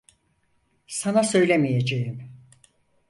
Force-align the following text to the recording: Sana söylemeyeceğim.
Sana 0.87 1.23
söylemeyeceğim. 1.23 2.29